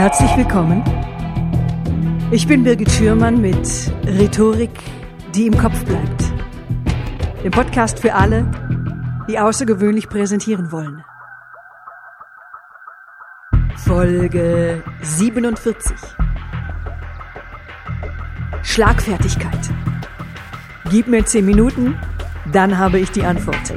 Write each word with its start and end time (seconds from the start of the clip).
Herzlich 0.00 0.34
willkommen. 0.34 0.82
Ich 2.30 2.46
bin 2.48 2.64
Birgit 2.64 2.90
Schürmann 2.90 3.38
mit 3.42 3.92
Rhetorik, 4.06 4.70
die 5.34 5.46
im 5.46 5.58
Kopf 5.58 5.84
bleibt. 5.84 6.24
Dem 7.44 7.50
Podcast 7.50 7.98
für 7.98 8.14
alle, 8.14 8.50
die 9.28 9.38
außergewöhnlich 9.38 10.08
präsentieren 10.08 10.72
wollen. 10.72 11.04
Folge 13.76 14.82
47. 15.02 15.76
Schlagfertigkeit. 18.62 19.68
Gib 20.90 21.08
mir 21.08 21.26
zehn 21.26 21.44
Minuten, 21.44 21.98
dann 22.50 22.78
habe 22.78 23.00
ich 23.00 23.10
die 23.10 23.24
Antwort. 23.24 23.70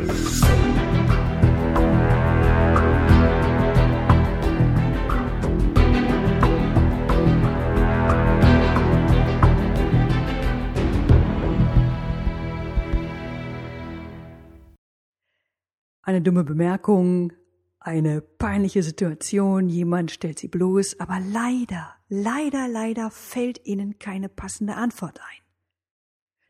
Eine 16.03 16.21
dumme 16.21 16.43
Bemerkung, 16.43 17.31
eine 17.79 18.21
peinliche 18.21 18.83
Situation, 18.83 19.69
jemand 19.69 20.11
stellt 20.11 20.37
sie 20.37 20.49
bloß, 20.49 20.99
aber 20.99 21.19
leider, 21.19 21.95
leider, 22.09 22.67
leider 22.67 23.09
fällt 23.09 23.65
ihnen 23.65 23.99
keine 23.99 24.29
passende 24.29 24.75
Antwort 24.75 25.19
ein. 25.19 25.43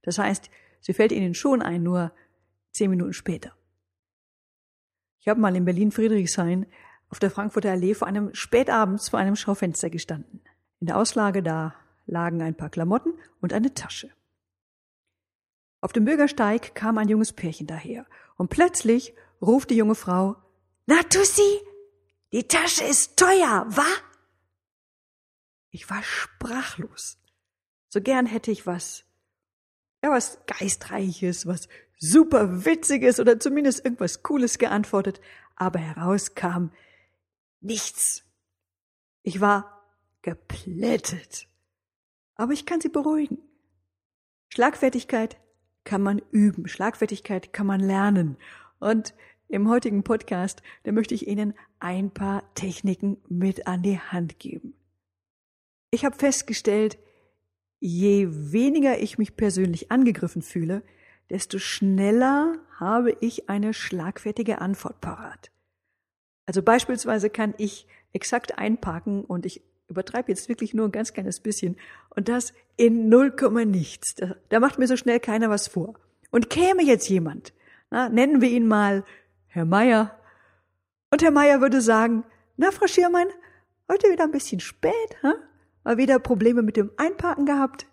Das 0.02 0.18
heißt, 0.18 0.50
sie 0.82 0.94
fällt 0.94 1.12
ihnen 1.12 1.36
schon 1.36 1.62
ein, 1.62 1.84
nur 1.84 2.12
zehn 2.72 2.90
Minuten 2.90 3.14
später. 3.14 3.54
Ich 5.20 5.28
habe 5.28 5.40
mal 5.40 5.56
in 5.56 5.66
Berlin-Friedrichshain 5.66 6.66
auf 7.10 7.20
der 7.20 7.32
Frankfurter 7.32 7.72
Allee 7.72 7.94
vor 7.94 8.08
einem 8.08 8.34
spätabends 8.34 9.10
vor 9.10 9.20
einem 9.20 9.36
Schaufenster 9.36 9.92
gestanden. 9.92 10.42
In 10.80 10.88
der 10.88 10.98
Auslage 10.98 11.44
da 11.44 11.76
lagen 12.08 12.42
ein 12.42 12.58
paar 12.58 12.70
Klamotten 12.70 13.14
und 13.40 13.54
eine 13.54 13.74
Tasche. 13.74 14.10
Auf 15.80 15.94
dem 15.94 16.06
Bürgersteig 16.06 16.76
kam 16.76 16.98
ein 16.98 17.08
junges 17.08 17.34
Pärchen 17.34 17.68
daher 17.68 18.06
und 18.36 18.50
plötzlich 18.50 19.14
ruft 19.46 19.70
die 19.70 19.76
junge 19.76 19.96
Frau, 19.96 20.36
Na 20.86 21.04
Tussi, 21.04 21.60
die 22.32 22.48
Tasche 22.48 22.84
ist 22.84 23.18
teuer, 23.18 23.66
wa? 23.68 23.86
Ich 25.70 25.90
war 25.90 26.04
sprachlos. 26.04 27.18
So 27.90 28.02
gern 28.02 28.26
hätte 28.26 28.52
ich 28.52 28.66
was, 28.66 29.06
ja, 30.04 30.10
was 30.10 30.40
Geistreiches, 30.48 31.46
was 31.46 31.68
super 32.00 32.66
Witziges 32.66 33.20
oder 33.20 33.40
zumindest 33.40 33.86
irgendwas 33.86 34.24
Cooles 34.24 34.58
geantwortet, 34.58 35.22
aber 35.56 35.80
heraus 35.80 36.36
kam 36.36 36.72
nichts. 37.62 38.24
Ich 39.22 39.40
war 39.40 39.88
geplättet. 40.22 41.48
Aber 42.36 42.54
ich 42.54 42.66
kann 42.66 42.82
Sie 42.82 42.90
beruhigen. 42.90 43.38
Schlagfertigkeit 44.50 45.38
kann 45.84 46.02
man 46.02 46.20
üben, 46.32 46.68
Schlagfertigkeit 46.68 47.54
kann 47.54 47.68
man 47.68 47.80
lernen. 47.80 48.38
Und 48.80 49.14
im 49.48 49.70
heutigen 49.70 50.04
Podcast, 50.04 50.62
da 50.84 50.92
möchte 50.92 51.14
ich 51.14 51.28
Ihnen 51.28 51.54
ein 51.80 52.12
paar 52.12 52.44
Techniken 52.56 53.18
mit 53.30 53.68
an 53.68 53.84
die 53.84 54.00
Hand 54.00 54.40
geben. 54.40 54.74
Ich 55.92 56.06
habe 56.06 56.18
festgestellt, 56.18 56.98
je 57.80 58.28
weniger 58.30 59.00
ich 59.00 59.18
mich 59.18 59.36
persönlich 59.36 59.92
angegriffen 59.92 60.42
fühle, 60.42 60.82
desto 61.30 61.60
schneller 61.60 62.58
habe 62.80 63.16
ich 63.22 63.50
eine 63.50 63.74
schlagfertige 63.74 64.60
Antwort 64.62 65.02
parat. 65.02 65.52
Also 66.46 66.62
beispielsweise 66.62 67.30
kann 67.30 67.54
ich 67.58 67.88
exakt 68.12 68.58
einparken 68.58 69.24
und 69.24 69.46
ich 69.46 69.62
übertreibe 69.88 70.32
jetzt 70.32 70.50
wirklich 70.50 70.74
nur 70.74 70.88
ein 70.88 70.92
ganz 70.92 71.14
kleines 71.14 71.40
bisschen 71.40 71.78
und 72.10 72.30
das 72.30 72.54
in 72.78 73.10
null 73.10 73.34
nichts. 73.66 74.16
Da, 74.16 74.36
da 74.50 74.60
macht 74.60 74.80
mir 74.80 74.88
so 74.88 74.98
schnell 74.98 75.20
keiner 75.20 75.50
was 75.50 75.68
vor. 75.68 75.94
Und 76.32 76.50
käme 76.50 76.84
jetzt 76.84 77.08
jemand, 77.10 77.54
na, 77.92 78.10
nennen 78.10 78.42
wir 78.42 78.50
ihn 78.50 78.68
mal 78.68 79.04
Herr 79.54 79.66
Meier. 79.66 80.20
Und 81.12 81.22
Herr 81.22 81.30
Meier 81.30 81.62
würde 81.62 81.80
sagen, 81.80 82.24
na, 82.58 82.72
Frau 82.72 82.88
Schirmann, 82.88 83.28
heute 83.88 84.10
wieder 84.10 84.24
ein 84.24 84.32
bisschen 84.32 84.60
spät, 84.60 84.92
ha? 85.22 85.36
Mal 85.84 85.98
wieder 85.98 86.18
Probleme 86.18 86.64
mit 86.64 86.76
dem 86.76 86.90
Einparken 86.98 87.46
gehabt? 87.46 87.86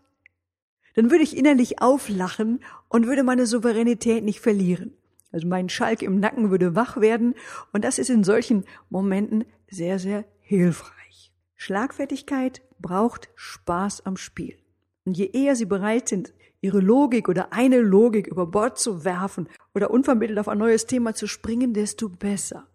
Dann 0.94 1.10
würde 1.10 1.22
ich 1.22 1.36
innerlich 1.36 1.82
auflachen 1.82 2.64
und 2.88 3.06
würde 3.06 3.24
meine 3.24 3.44
Souveränität 3.44 4.24
nicht 4.24 4.40
verlieren. 4.40 4.94
Also 5.32 5.46
mein 5.48 5.68
Schalk 5.68 6.00
im 6.00 6.18
Nacken 6.18 6.50
würde 6.50 6.74
wach 6.76 6.98
werden 6.98 7.34
und 7.74 7.84
das 7.84 7.98
ist 7.98 8.08
in 8.08 8.24
solchen 8.24 8.64
Momenten 8.88 9.44
sehr, 9.68 9.98
sehr 9.98 10.24
hilfreich. 10.38 11.30
Schlagfertigkeit 11.56 12.62
braucht 12.78 13.28
Spaß 13.34 14.06
am 14.06 14.16
Spiel. 14.16 14.56
Und 15.04 15.18
je 15.18 15.26
eher 15.26 15.56
Sie 15.56 15.66
bereit 15.66 16.08
sind, 16.08 16.32
ihre 16.60 16.80
Logik 16.80 17.28
oder 17.28 17.52
eine 17.52 17.80
Logik 17.80 18.26
über 18.26 18.46
Bord 18.46 18.78
zu 18.78 19.04
werfen 19.04 19.48
oder 19.74 19.90
unvermittelt 19.90 20.38
auf 20.38 20.48
ein 20.48 20.58
neues 20.58 20.86
Thema 20.86 21.14
zu 21.14 21.26
springen, 21.26 21.74
desto 21.74 22.08
besser. 22.08 22.66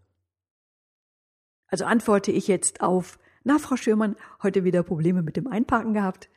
Also 1.67 1.85
antworte 1.85 2.31
ich 2.31 2.47
jetzt 2.47 2.81
auf, 2.81 3.19
na, 3.43 3.59
Frau 3.59 3.75
Schürmann, 3.75 4.15
heute 4.41 4.63
wieder 4.63 4.83
Probleme 4.83 5.21
mit 5.21 5.37
dem 5.37 5.47
Einparken 5.47 5.93
gehabt? 5.93 6.29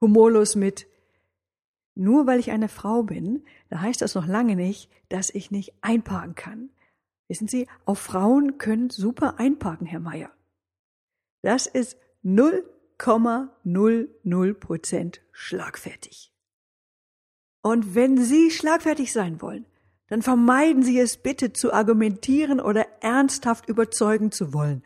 Humorlos 0.00 0.54
mit, 0.54 0.86
nur 1.94 2.26
weil 2.26 2.38
ich 2.38 2.50
eine 2.50 2.68
Frau 2.68 3.02
bin, 3.02 3.44
da 3.70 3.80
heißt 3.80 4.02
das 4.02 4.14
noch 4.14 4.26
lange 4.26 4.54
nicht, 4.54 4.90
dass 5.08 5.30
ich 5.30 5.50
nicht 5.50 5.72
einparken 5.80 6.34
kann. 6.34 6.68
Wissen 7.28 7.48
Sie, 7.48 7.66
auch 7.86 7.96
Frauen 7.96 8.58
können 8.58 8.90
super 8.90 9.40
einparken, 9.40 9.86
Herr 9.86 10.00
Meier. 10.00 10.30
Das 11.42 11.66
ist 11.66 11.96
0,00 12.24 14.54
Prozent 14.54 15.22
schlagfertig. 15.32 16.35
Und 17.66 17.96
wenn 17.96 18.16
Sie 18.16 18.52
schlagfertig 18.52 19.12
sein 19.12 19.42
wollen, 19.42 19.66
dann 20.06 20.22
vermeiden 20.22 20.84
Sie 20.84 21.00
es 21.00 21.16
bitte 21.16 21.52
zu 21.52 21.72
argumentieren 21.72 22.60
oder 22.60 22.86
ernsthaft 23.00 23.68
überzeugen 23.68 24.30
zu 24.30 24.54
wollen. 24.54 24.84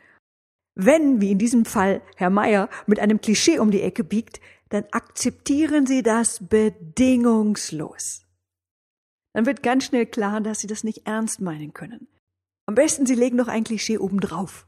Wenn, 0.77 1.21
wie 1.21 1.31
in 1.31 1.37
diesem 1.37 1.67
Fall, 1.67 2.01
Herr 2.17 2.31
Meier 2.31 2.71
mit 2.87 2.99
einem 2.99 3.21
Klischee 3.21 3.59
um 3.59 3.71
die 3.71 3.83
Ecke 3.83 4.03
biegt, 4.03 4.41
dann 4.71 4.85
akzeptieren 4.93 5.85
Sie 5.85 6.03
das 6.03 6.49
bedingungslos. 6.49 8.25
Dann 9.35 9.45
wird 9.45 9.63
ganz 9.63 9.85
schnell 9.85 10.07
klar, 10.07 10.41
dass 10.41 10.61
Sie 10.61 10.67
das 10.67 10.83
nicht 10.83 11.07
ernst 11.07 11.43
meinen 11.43 11.75
können. 11.75 12.09
Am 12.65 12.77
besten 12.77 13.05
Sie 13.05 13.15
legen 13.15 13.37
noch 13.37 13.49
ein 13.49 13.65
Klischee 13.65 13.99
obendrauf. 13.99 14.67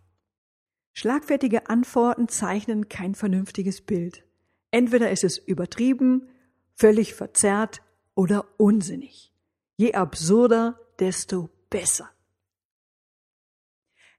Schlagfertige 0.92 1.70
Antworten 1.70 2.28
zeichnen 2.28 2.90
kein 2.90 3.14
vernünftiges 3.14 3.80
Bild. 3.80 4.22
Entweder 4.70 5.10
ist 5.10 5.24
es 5.24 5.38
übertrieben, 5.38 6.28
völlig 6.74 7.14
verzerrt 7.14 7.80
oder 8.14 8.46
unsinnig. 8.58 9.32
Je 9.76 9.94
absurder, 9.94 10.78
desto 10.98 11.50
besser. 11.70 12.10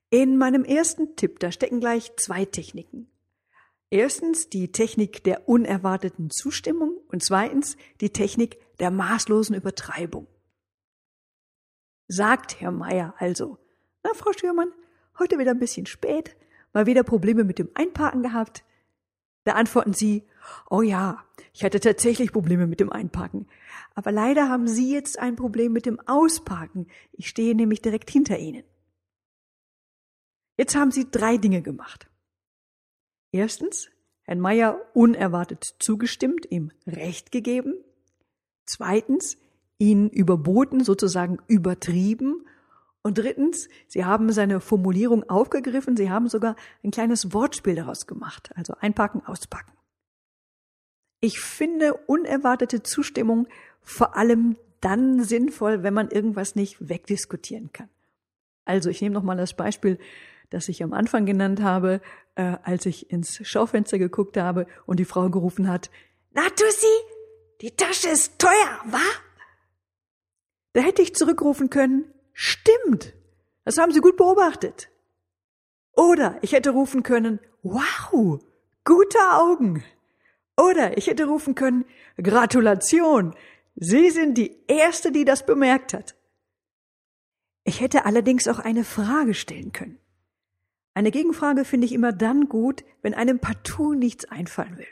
In 0.09 0.37
meinem 0.37 0.63
ersten 0.63 1.15
Tipp, 1.15 1.39
da 1.39 1.51
stecken 1.51 1.79
gleich 1.79 2.15
zwei 2.17 2.45
Techniken. 2.45 3.09
Erstens 3.89 4.49
die 4.49 4.71
Technik 4.71 5.23
der 5.23 5.47
unerwarteten 5.47 6.29
Zustimmung 6.29 6.97
und 7.07 7.23
zweitens 7.23 7.77
die 8.01 8.11
Technik 8.11 8.57
der 8.79 8.91
maßlosen 8.91 9.55
Übertreibung. 9.55 10.27
Sagt 12.07 12.59
Herr 12.59 12.71
Meier 12.71 13.15
also, 13.17 13.57
na 14.03 14.13
Frau 14.13 14.31
Schürmann, 14.33 14.71
heute 15.19 15.39
wieder 15.39 15.51
ein 15.51 15.59
bisschen 15.59 15.85
spät, 15.85 16.35
mal 16.73 16.85
wieder 16.85 17.03
Probleme 17.03 17.43
mit 17.43 17.59
dem 17.59 17.69
Einparken 17.75 18.23
gehabt. 18.23 18.63
Da 19.45 19.53
antworten 19.53 19.93
Sie, 19.93 20.23
oh 20.69 20.81
ja, 20.81 21.23
ich 21.53 21.63
hatte 21.63 21.79
tatsächlich 21.79 22.31
Probleme 22.31 22.67
mit 22.67 22.79
dem 22.79 22.91
Einparken. 22.91 23.47
Aber 23.95 24.11
leider 24.11 24.49
haben 24.49 24.67
Sie 24.67 24.91
jetzt 24.91 25.19
ein 25.19 25.35
Problem 25.35 25.71
mit 25.71 25.85
dem 25.85 25.99
Ausparken. 26.07 26.87
Ich 27.11 27.27
stehe 27.27 27.55
nämlich 27.55 27.81
direkt 27.81 28.09
hinter 28.09 28.37
Ihnen. 28.39 28.63
Jetzt 30.57 30.75
haben 30.75 30.91
Sie 30.91 31.09
drei 31.09 31.37
Dinge 31.37 31.61
gemacht. 31.61 32.09
Erstens, 33.31 33.89
Herrn 34.23 34.39
Meier 34.39 34.79
unerwartet 34.93 35.75
zugestimmt, 35.79 36.49
ihm 36.49 36.71
Recht 36.87 37.31
gegeben. 37.31 37.75
Zweitens, 38.65 39.37
ihn 39.79 40.09
überboten, 40.09 40.83
sozusagen 40.83 41.39
übertrieben. 41.47 42.45
Und 43.01 43.17
drittens, 43.17 43.67
Sie 43.87 44.05
haben 44.05 44.31
seine 44.31 44.61
Formulierung 44.61 45.29
aufgegriffen, 45.29 45.97
Sie 45.97 46.09
haben 46.09 46.29
sogar 46.29 46.55
ein 46.83 46.91
kleines 46.91 47.33
Wortspiel 47.33 47.75
daraus 47.75 48.07
gemacht, 48.07 48.51
also 48.55 48.75
einpacken, 48.79 49.21
auspacken. 49.25 49.73
Ich 51.23 51.39
finde 51.39 51.93
unerwartete 51.93 52.83
Zustimmung 52.83 53.47
vor 53.81 54.17
allem 54.17 54.57
dann 54.81 55.23
sinnvoll, 55.23 55.81
wenn 55.81 55.93
man 55.93 56.11
irgendwas 56.11 56.55
nicht 56.55 56.89
wegdiskutieren 56.89 57.71
kann. 57.71 57.87
Also 58.65 58.89
ich 58.89 59.01
nehme 59.01 59.13
nochmal 59.13 59.37
das 59.37 59.53
Beispiel, 59.53 59.99
das 60.49 60.67
ich 60.67 60.83
am 60.83 60.91
Anfang 60.91 61.25
genannt 61.25 61.61
habe, 61.61 62.01
äh, 62.35 62.57
als 62.63 62.85
ich 62.85 63.09
ins 63.09 63.39
Schaufenster 63.47 63.99
geguckt 63.99 64.35
habe 64.35 64.67
und 64.85 64.99
die 64.99 65.05
Frau 65.05 65.29
gerufen 65.29 65.69
hat, 65.69 65.91
Na 66.33 66.49
Tussi, 66.49 66.93
die 67.61 67.71
Tasche 67.71 68.09
ist 68.09 68.37
teuer, 68.37 68.81
wa? 68.87 68.99
Da 70.73 70.81
hätte 70.81 71.01
ich 71.01 71.15
zurückrufen 71.15 71.69
können, 71.69 72.03
stimmt, 72.33 73.13
das 73.63 73.77
haben 73.77 73.93
Sie 73.93 74.01
gut 74.01 74.17
beobachtet. 74.17 74.89
Oder 75.93 76.37
ich 76.41 76.51
hätte 76.51 76.71
rufen 76.71 77.01
können, 77.01 77.39
wow, 77.61 78.41
gute 78.83 79.19
Augen. 79.31 79.85
Oder 80.57 80.97
ich 80.97 81.07
hätte 81.07 81.25
rufen 81.25 81.55
können, 81.55 81.85
Gratulation, 82.21 83.35
Sie 83.75 84.11
sind 84.11 84.37
die 84.37 84.55
Erste, 84.67 85.11
die 85.11 85.25
das 85.25 85.45
bemerkt 85.45 85.93
hat. 85.93 86.15
Ich 87.63 87.81
hätte 87.81 88.05
allerdings 88.05 88.47
auch 88.47 88.59
eine 88.59 88.83
Frage 88.83 89.33
stellen 89.33 89.71
können. 89.71 89.97
Eine 90.93 91.09
Gegenfrage 91.09 91.65
finde 91.65 91.85
ich 91.85 91.93
immer 91.93 92.11
dann 92.11 92.49
gut, 92.49 92.83
wenn 93.01 93.15
einem 93.15 93.39
partout 93.39 93.95
nichts 93.95 94.25
einfallen 94.25 94.77
will. 94.77 94.87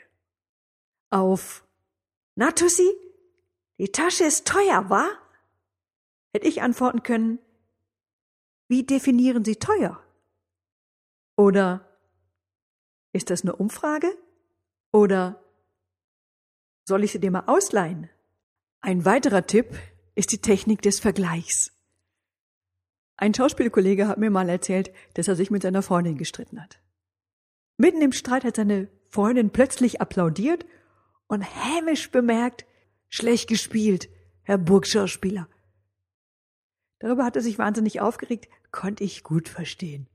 Auf 1.10 1.64
Na, 2.34 2.50
Tussi, 2.50 2.90
die 3.78 3.92
Tasche 3.92 4.24
ist 4.24 4.48
teuer, 4.48 4.90
wa? 4.90 5.06
Hätte 6.34 6.48
ich 6.48 6.62
antworten 6.62 7.02
können, 7.02 7.38
wie 8.68 8.84
definieren 8.84 9.44
Sie 9.44 9.56
teuer? 9.56 10.02
Oder 11.36 11.86
ist 13.12 13.28
das 13.28 13.42
eine 13.42 13.54
Umfrage? 13.54 14.16
Oder 14.92 15.41
soll 16.84 17.04
ich 17.04 17.12
sie 17.12 17.20
dir 17.20 17.30
mal 17.30 17.44
ausleihen? 17.46 18.08
Ein 18.80 19.04
weiterer 19.04 19.46
Tipp 19.46 19.78
ist 20.14 20.32
die 20.32 20.40
Technik 20.40 20.82
des 20.82 21.00
Vergleichs. 21.00 21.72
Ein 23.16 23.34
Schauspielkollege 23.34 24.08
hat 24.08 24.18
mir 24.18 24.30
mal 24.30 24.48
erzählt, 24.48 24.92
dass 25.14 25.28
er 25.28 25.36
sich 25.36 25.50
mit 25.50 25.62
seiner 25.62 25.82
Freundin 25.82 26.18
gestritten 26.18 26.60
hat. 26.60 26.80
Mitten 27.76 28.02
im 28.02 28.12
Streit 28.12 28.44
hat 28.44 28.56
seine 28.56 28.88
Freundin 29.08 29.50
plötzlich 29.50 30.00
applaudiert 30.00 30.66
und 31.28 31.42
hämisch 31.42 32.10
bemerkt, 32.10 32.66
schlecht 33.08 33.48
gespielt, 33.48 34.08
Herr 34.42 34.58
Burgschauspieler. 34.58 35.48
Darüber 36.98 37.24
hat 37.24 37.36
er 37.36 37.42
sich 37.42 37.58
wahnsinnig 37.58 38.00
aufgeregt, 38.00 38.48
konnte 38.70 39.04
ich 39.04 39.22
gut 39.22 39.48
verstehen. 39.48 40.08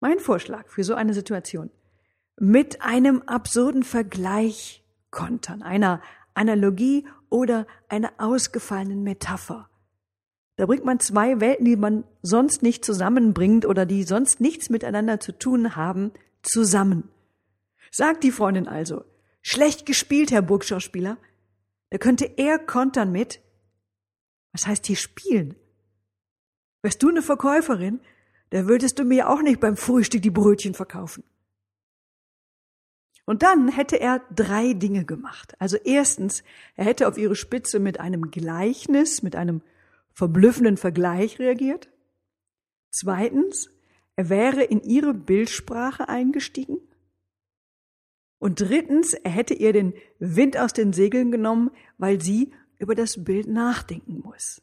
Mein 0.00 0.18
Vorschlag 0.18 0.68
für 0.68 0.84
so 0.84 0.94
eine 0.94 1.14
Situation. 1.14 1.70
Mit 2.38 2.82
einem 2.82 3.22
absurden 3.22 3.82
Vergleich 3.82 4.84
kontern, 5.16 5.62
einer 5.62 6.02
Analogie 6.34 7.08
oder 7.30 7.66
einer 7.88 8.12
ausgefallenen 8.18 9.02
Metapher. 9.02 9.68
Da 10.56 10.66
bringt 10.66 10.84
man 10.84 11.00
zwei 11.00 11.40
Welten, 11.40 11.64
die 11.64 11.76
man 11.76 12.04
sonst 12.22 12.62
nicht 12.62 12.84
zusammenbringt 12.84 13.64
oder 13.64 13.86
die 13.86 14.02
sonst 14.04 14.40
nichts 14.40 14.68
miteinander 14.68 15.18
zu 15.18 15.32
tun 15.32 15.74
haben, 15.74 16.12
zusammen. 16.42 17.08
Sagt 17.90 18.24
die 18.24 18.30
Freundin 18.30 18.68
also, 18.68 19.04
schlecht 19.40 19.86
gespielt, 19.86 20.30
Herr 20.30 20.42
Burgschauspieler. 20.42 21.16
Da 21.90 21.98
könnte 21.98 22.26
er 22.36 22.58
kontern 22.58 23.10
mit, 23.10 23.40
was 24.52 24.66
heißt 24.66 24.86
hier 24.86 24.96
spielen? 24.96 25.56
Wärst 26.82 27.02
du 27.02 27.08
eine 27.08 27.22
Verkäuferin, 27.22 28.00
da 28.50 28.66
würdest 28.66 28.98
du 28.98 29.04
mir 29.04 29.30
auch 29.30 29.40
nicht 29.40 29.60
beim 29.60 29.76
Frühstück 29.78 30.20
die 30.20 30.30
Brötchen 30.30 30.74
verkaufen. 30.74 31.24
Und 33.26 33.42
dann 33.42 33.68
hätte 33.68 34.00
er 34.00 34.22
drei 34.34 34.72
Dinge 34.72 35.04
gemacht. 35.04 35.54
Also 35.58 35.76
erstens, 35.76 36.44
er 36.76 36.84
hätte 36.84 37.08
auf 37.08 37.18
ihre 37.18 37.34
Spitze 37.34 37.80
mit 37.80 38.00
einem 38.00 38.30
Gleichnis, 38.30 39.22
mit 39.22 39.34
einem 39.36 39.62
verblüffenden 40.14 40.76
Vergleich 40.76 41.38
reagiert. 41.38 41.90
Zweitens, 42.90 43.68
er 44.14 44.30
wäre 44.30 44.62
in 44.62 44.80
ihre 44.80 45.12
Bildsprache 45.12 46.08
eingestiegen. 46.08 46.78
Und 48.38 48.60
drittens, 48.60 49.12
er 49.12 49.30
hätte 49.32 49.54
ihr 49.54 49.72
den 49.72 49.92
Wind 50.20 50.56
aus 50.56 50.72
den 50.72 50.92
Segeln 50.92 51.32
genommen, 51.32 51.72
weil 51.98 52.20
sie 52.20 52.52
über 52.78 52.94
das 52.94 53.24
Bild 53.24 53.48
nachdenken 53.48 54.20
muss. 54.20 54.62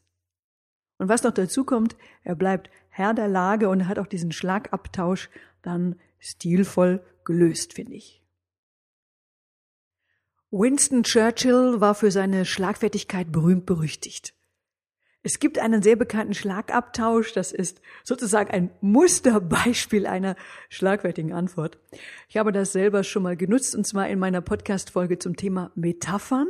Und 0.99 1.09
was 1.09 1.23
noch 1.23 1.33
dazu 1.33 1.65
kommt, 1.65 1.97
er 2.23 2.35
bleibt 2.35 2.69
Herr 2.89 3.13
der 3.13 3.27
Lage 3.27 3.67
und 3.67 3.87
hat 3.89 3.99
auch 3.99 4.07
diesen 4.07 4.31
Schlagabtausch 4.31 5.29
dann 5.61 5.99
stilvoll 6.19 7.03
gelöst, 7.25 7.73
finde 7.73 7.95
ich. 7.95 8.22
Winston 10.55 11.01
Churchill 11.01 11.81
war 11.81 11.95
für 11.95 12.11
seine 12.11 12.45
Schlagfertigkeit 12.45 13.31
berühmt 13.31 13.65
berüchtigt. 13.65 14.35
Es 15.23 15.39
gibt 15.39 15.57
einen 15.57 15.81
sehr 15.81 15.95
bekannten 15.95 16.35
Schlagabtausch, 16.35 17.33
das 17.33 17.51
ist 17.51 17.81
sozusagen 18.03 18.51
ein 18.51 18.69
Musterbeispiel 18.79 20.05
einer 20.05 20.35
schlagfertigen 20.69 21.33
Antwort. 21.33 21.79
Ich 22.29 22.37
habe 22.37 22.51
das 22.51 22.71
selber 22.71 23.03
schon 23.03 23.23
mal 23.23 23.35
genutzt 23.35 23.75
und 23.75 23.87
zwar 23.87 24.07
in 24.09 24.19
meiner 24.19 24.41
Podcast-Folge 24.41 25.17
zum 25.17 25.35
Thema 25.37 25.71
Metaphern. 25.73 26.45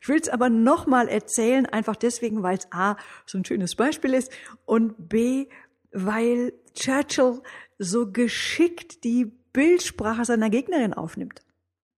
Ich 0.00 0.08
will 0.08 0.20
es 0.20 0.28
aber 0.28 0.48
nochmal 0.48 1.08
erzählen, 1.08 1.66
einfach 1.66 1.96
deswegen, 1.96 2.44
weil 2.44 2.58
es 2.58 2.68
A, 2.70 2.98
so 3.26 3.36
ein 3.36 3.44
schönes 3.44 3.74
Beispiel 3.74 4.14
ist 4.14 4.30
und 4.64 5.08
B, 5.08 5.48
weil 5.90 6.52
Churchill 6.74 7.40
so 7.78 8.12
geschickt 8.12 9.02
die 9.02 9.24
Bildsprache 9.52 10.24
seiner 10.24 10.50
Gegnerin 10.50 10.94
aufnimmt. 10.94 11.40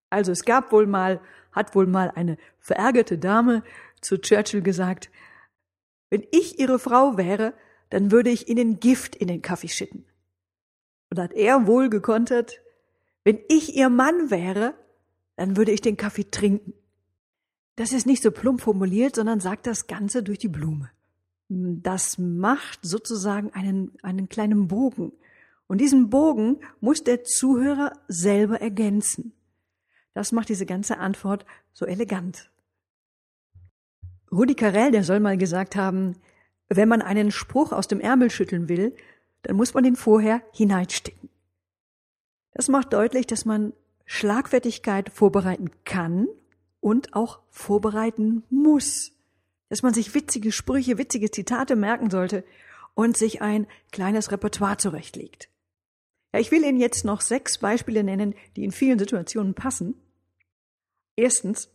Also 0.09 0.33
es 0.33 0.47
gab 0.47 0.73
wohl 0.73 0.87
mal 0.87 1.21
hat 1.53 1.75
wohl 1.75 1.87
mal 1.87 2.11
eine 2.15 2.37
verärgerte 2.59 3.19
Dame 3.19 3.63
zu 4.01 4.19
Churchill 4.19 4.63
gesagt, 4.63 5.11
wenn 6.11 6.27
ich 6.31 6.59
Ihre 6.59 6.79
Frau 6.79 7.17
wäre, 7.17 7.55
dann 7.91 8.11
würde 8.11 8.31
ich 8.31 8.49
Ihnen 8.49 8.81
Gift 8.81 9.17
in 9.17 9.29
den 9.29 9.43
Kaffee 9.43 9.69
schütten. 9.69 10.05
Und 11.11 11.19
hat 11.19 11.33
er 11.33 11.67
wohl 11.67 11.89
gekontert, 11.89 12.61
wenn 13.25 13.39
ich 13.49 13.77
Ihr 13.77 13.89
Mann 13.89 14.31
wäre, 14.31 14.75
dann 15.37 15.57
würde 15.57 15.73
ich 15.73 15.81
den 15.81 15.97
Kaffee 15.97 16.31
trinken. 16.31 16.75
Das 17.77 17.93
ist 17.93 18.07
nicht 18.07 18.23
so 18.23 18.31
plump 18.31 18.61
formuliert, 18.61 19.17
sondern 19.17 19.41
sagt 19.41 19.67
das 19.67 19.87
Ganze 19.87 20.23
durch 20.23 20.39
die 20.39 20.49
Blume. 20.49 20.91
Das 21.49 22.19
macht 22.19 22.81
sozusagen 22.83 23.51
einen, 23.53 23.93
einen 24.03 24.29
kleinen 24.29 24.69
Bogen. 24.69 25.13
Und 25.67 25.81
diesen 25.81 26.11
Bogen 26.11 26.61
muss 26.81 27.05
der 27.05 27.25
Zuhörer 27.25 27.93
selber 28.09 28.61
ergänzen. 28.61 29.33
Das 30.15 30.33
macht 30.33 30.49
diese 30.49 30.67
ganze 30.67 30.99
Antwort 30.99 31.47
so 31.73 31.87
elegant. 31.87 32.51
Rudi 34.31 34.55
Carell, 34.55 34.91
der 34.91 35.05
soll 35.05 35.21
mal 35.21 35.37
gesagt 35.37 35.77
haben, 35.77 36.17
wenn 36.69 36.89
man 36.89 37.03
einen 37.03 37.31
Spruch 37.31 37.73
aus 37.73 37.89
dem 37.89 38.01
Ärmel 38.01 38.31
schütteln 38.31 38.69
will, 38.69 38.95
dann 39.43 39.57
muss 39.57 39.75
man 39.75 39.85
ihn 39.85 39.97
vorher 39.97 40.43
hineinstecken. 40.53 41.29
Das 42.53 42.69
macht 42.69 42.93
deutlich, 42.93 43.27
dass 43.27 43.45
man 43.45 43.73
Schlagfertigkeit 44.05 45.11
vorbereiten 45.11 45.71
kann 45.85 46.29
und 46.81 47.15
auch 47.15 47.41
vorbereiten 47.51 48.45
muss. 48.51 49.13
Dass 49.69 49.83
man 49.83 49.95
sich 49.95 50.15
witzige 50.15 50.53
Sprüche, 50.53 50.99
witzige 50.99 51.31
Zitate 51.31 51.77
merken 51.77 52.11
sollte 52.11 52.45
und 52.95 53.17
sich 53.17 53.41
ein 53.41 53.67
kleines 53.91 54.31
Repertoire 54.31 54.77
zurechtlegt. 54.77 55.49
Ja, 56.33 56.41
ich 56.41 56.51
will 56.51 56.65
Ihnen 56.65 56.79
jetzt 56.79 57.05
noch 57.05 57.21
sechs 57.21 57.59
Beispiele 57.59 58.05
nennen, 58.05 58.35
die 58.57 58.65
in 58.65 58.73
vielen 58.73 58.99
Situationen 58.99 59.55
passen. 59.55 59.95
Erstens, 61.23 61.69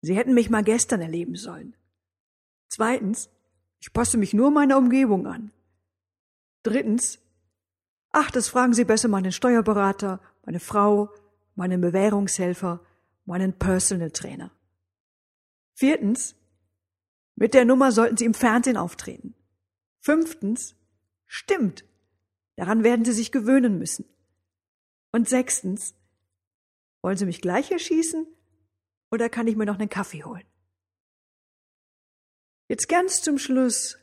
Sie 0.00 0.16
hätten 0.16 0.32
mich 0.32 0.48
mal 0.48 0.64
gestern 0.64 1.02
erleben 1.02 1.36
sollen. 1.36 1.76
Zweitens, 2.68 3.28
ich 3.78 3.92
passe 3.92 4.16
mich 4.16 4.32
nur 4.32 4.50
meiner 4.50 4.78
Umgebung 4.78 5.26
an. 5.26 5.52
Drittens, 6.62 7.18
ach, 8.10 8.30
das 8.30 8.48
fragen 8.48 8.72
Sie 8.72 8.86
besser 8.86 9.08
meinen 9.08 9.32
Steuerberater, 9.32 10.18
meine 10.46 10.60
Frau, 10.60 11.10
meinen 11.56 11.82
Bewährungshelfer, 11.82 12.80
meinen 13.26 13.52
Personal 13.52 14.12
Trainer. 14.12 14.50
Viertens, 15.74 16.34
mit 17.34 17.52
der 17.52 17.66
Nummer 17.66 17.92
sollten 17.92 18.16
Sie 18.16 18.24
im 18.24 18.32
Fernsehen 18.32 18.78
auftreten. 18.78 19.34
Fünftens, 20.00 20.74
stimmt, 21.26 21.84
daran 22.56 22.82
werden 22.82 23.04
Sie 23.04 23.12
sich 23.12 23.30
gewöhnen 23.30 23.76
müssen. 23.76 24.06
Und 25.12 25.28
sechstens, 25.28 25.94
wollen 27.02 27.18
Sie 27.18 27.26
mich 27.26 27.42
gleich 27.42 27.70
erschießen 27.70 28.26
oder 29.10 29.28
kann 29.28 29.46
ich 29.46 29.56
mir 29.56 29.66
noch 29.66 29.78
einen 29.78 29.88
Kaffee 29.88 30.24
holen? 30.24 30.44
Jetzt 32.68 32.88
ganz 32.88 33.22
zum 33.22 33.38
Schluss 33.38 33.98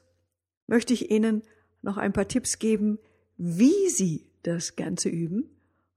möchte 0.67 0.93
ich 0.93 1.09
Ihnen 1.09 1.43
noch 1.81 1.97
ein 1.97 2.13
paar 2.13 2.27
Tipps 2.27 2.59
geben, 2.59 2.99
wie 3.37 3.89
Sie 3.89 4.29
das 4.43 4.75
Ganze 4.75 5.09
üben. 5.09 5.49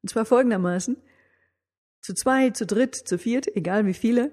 Und 0.03 0.09
zwar 0.09 0.25
folgendermaßen. 0.25 0.97
Zu 2.01 2.15
zwei, 2.15 2.51
zu 2.51 2.67
dritt, 2.67 2.95
zu 2.95 3.19
viert, 3.19 3.49
egal 3.57 3.87
wie 3.87 3.95
viele. 3.95 4.33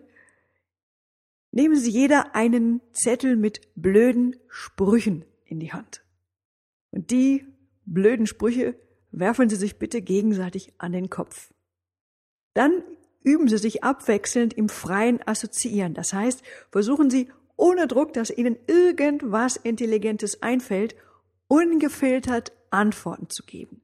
Nehmen 1.52 1.76
Sie 1.76 1.90
jeder 1.90 2.36
einen 2.36 2.82
Zettel 2.94 3.36
mit 3.36 3.62
blöden 3.76 4.36
Sprüchen 4.48 5.26
in 5.46 5.60
die 5.60 5.74
Hand. 5.74 6.04
Und 6.92 7.10
die 7.12 7.46
blöden 7.86 8.28
Sprüche 8.28 8.76
werfen 9.12 9.50
Sie 9.50 9.56
sich 9.56 9.80
bitte 9.80 10.02
gegenseitig 10.02 10.74
an 10.78 10.92
den 10.92 11.10
Kopf. 11.10 11.54
Dann 12.54 12.84
üben 13.28 13.50
Sie 13.50 13.58
sich 13.58 13.84
abwechselnd 13.84 14.54
im 14.54 14.70
freien 14.70 15.20
Assoziieren. 15.28 15.94
Das 15.94 16.14
heißt, 16.14 16.42
versuchen 16.72 17.10
Sie 17.10 17.30
ohne 17.58 17.86
Druck, 17.88 18.14
dass 18.14 18.32
Ihnen 18.32 18.56
irgendwas 18.68 19.58
Intelligentes 19.58 20.42
einfällt, 20.42 20.96
ungefiltert 21.50 22.54
Antworten 22.70 23.30
zu 23.30 23.44
geben. 23.44 23.82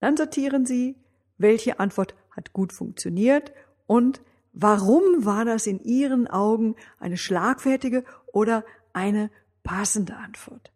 Dann 0.00 0.16
sortieren 0.16 0.66
Sie, 0.66 0.96
welche 1.38 1.78
Antwort 1.78 2.16
hat 2.32 2.52
gut 2.52 2.72
funktioniert 2.72 3.52
und 3.86 4.20
warum 4.52 5.24
war 5.24 5.44
das 5.44 5.68
in 5.68 5.80
Ihren 5.84 6.26
Augen 6.26 6.74
eine 6.98 7.18
schlagfertige 7.18 8.04
oder 8.32 8.64
eine 8.92 9.30
passende 9.62 10.16
Antwort. 10.16 10.72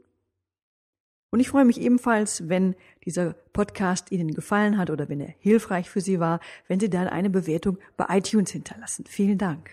Und 1.31 1.41
ich 1.41 1.49
freue 1.49 1.65
mich 1.65 1.79
ebenfalls, 1.79 2.49
wenn 2.49 2.75
dieser 3.09 3.33
Podcast 3.53 4.11
Ihnen 4.11 4.33
gefallen 4.33 4.77
hat 4.77 4.89
oder 4.89 5.09
wenn 5.09 5.19
er 5.19 5.33
hilfreich 5.39 5.89
für 5.89 5.99
Sie 5.99 6.19
war, 6.19 6.39
wenn 6.67 6.79
Sie 6.79 6.89
dann 6.89 7.07
eine 7.07 7.29
Bewertung 7.29 7.77
bei 7.97 8.05
iTunes 8.17 8.51
hinterlassen. 8.51 9.05
Vielen 9.07 9.37
Dank. 9.37 9.71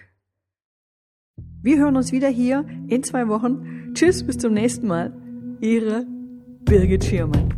Wir 1.62 1.78
hören 1.78 1.96
uns 1.96 2.12
wieder 2.12 2.28
hier 2.28 2.64
in 2.88 3.02
zwei 3.02 3.28
Wochen. 3.28 3.92
Tschüss, 3.92 4.26
bis 4.26 4.38
zum 4.38 4.54
nächsten 4.54 4.86
Mal. 4.86 5.12
Ihre 5.60 6.06
Birgit 6.64 7.04
Schirmann. 7.04 7.52